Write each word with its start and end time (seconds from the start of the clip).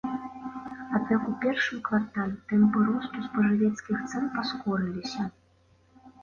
Аднак 0.99 1.27
у 1.31 1.33
першым 1.43 1.83
квартале 1.89 2.35
тэмпы 2.53 2.79
росту 2.87 3.19
спажывецкіх 3.27 4.01
цэн 4.15 4.25
паскорыліся. 4.39 5.29